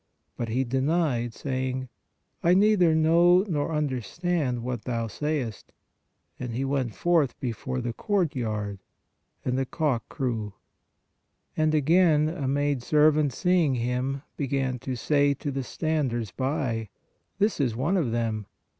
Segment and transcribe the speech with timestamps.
[0.35, 1.87] But he denied, saying:
[2.41, 5.73] I neither know nor understand what thou sayest.
[6.39, 8.79] And he went forth before the court (yard);
[9.45, 10.53] and the cock crew.
[11.55, 16.89] And again a maid servant seeing him, began to say to the standers by:
[17.37, 18.47] This is one of them.